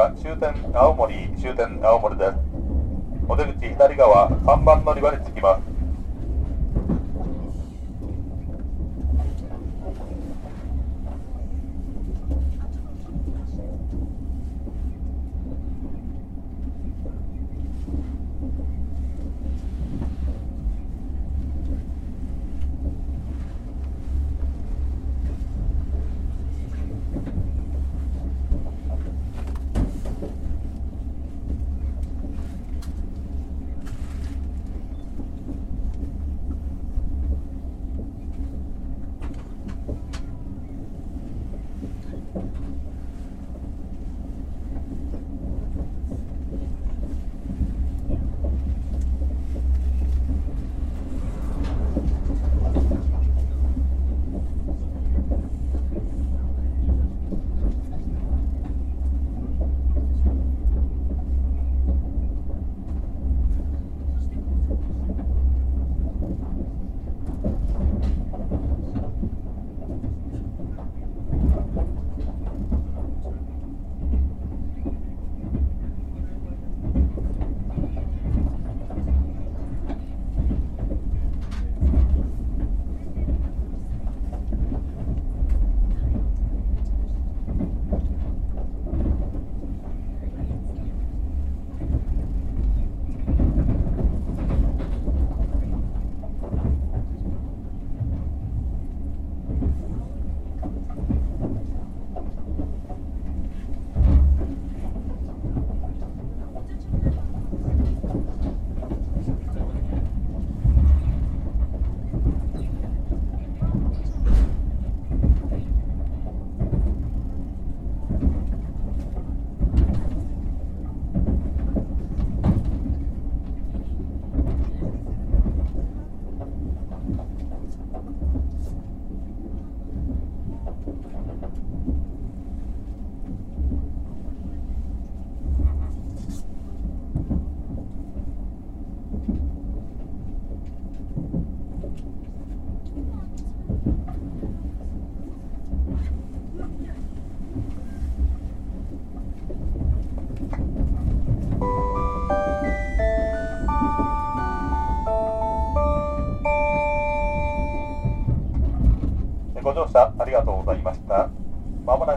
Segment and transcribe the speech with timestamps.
[0.00, 2.38] は終点青森終点青森です。
[3.28, 5.79] お出口左側3番乗り場に着きます。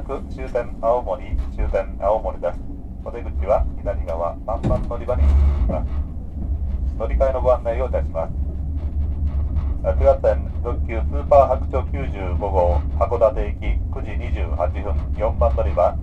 [0.04, 1.24] く終点青森、
[1.56, 2.60] 終点青森です。
[3.06, 5.32] お出口は左側3番乗り場に進
[5.62, 5.90] みます。
[7.00, 8.34] 乗り換えのご案内をいたします。
[9.84, 15.98] 9月線特急スーパー白鳥95号函館行き9時28分4番乗り場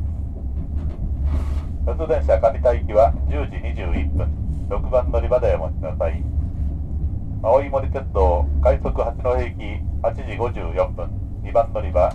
[1.87, 4.29] 普通電車上田行きは10時21分
[4.69, 6.23] 6番乗り場でお待ちください
[7.43, 9.63] 青い森鉄道快速八戸行き
[10.03, 10.23] 8時
[10.61, 11.11] 54分
[11.43, 12.13] 2番乗り場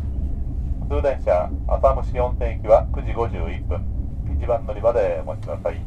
[0.87, 3.82] 通電車浅虫温泉行きは9時51分。
[4.37, 5.82] 一番乗り場でお待ちください。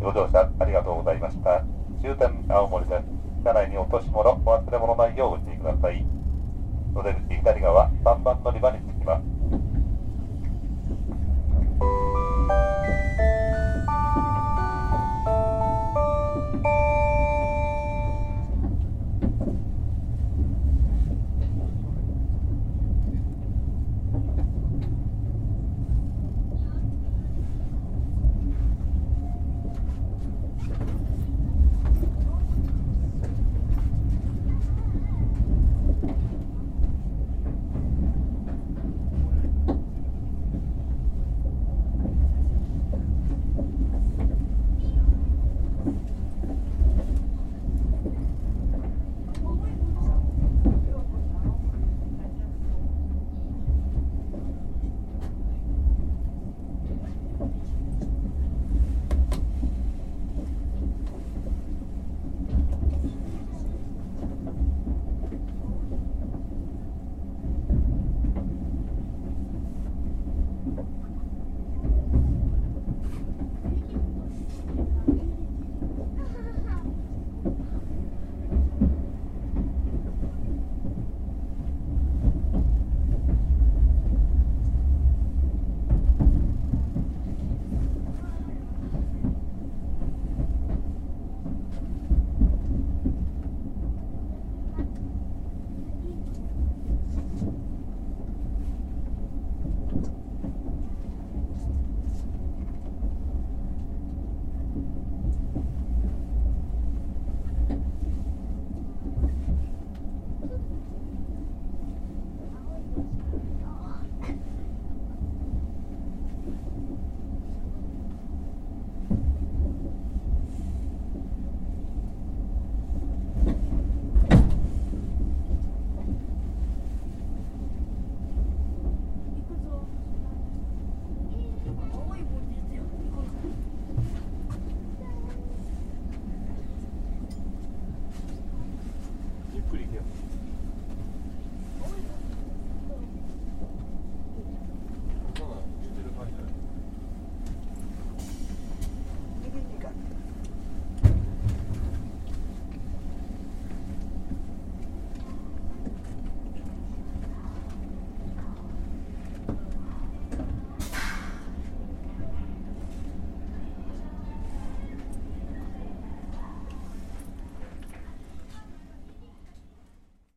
[0.00, 1.62] ご乗車ありがとうございました。
[2.02, 3.04] 終点青森です
[3.44, 6.04] 車内に落とし物お忘れ物ないようご注意ください。
[6.96, 9.37] お出口左側3番乗り場に着きます。